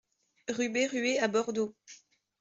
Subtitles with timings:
[0.49, 1.75] Rue Berruer à Bordeaux